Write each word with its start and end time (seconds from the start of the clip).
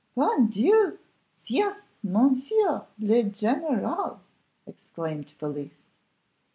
"Bon 0.17 0.47
Dieu! 0.49 0.97
C'est 1.43 1.61
Monsieur 2.03 2.81
le 2.97 3.31
Général!" 3.35 4.17
exclaimed 4.65 5.29
Felicie. 5.37 5.85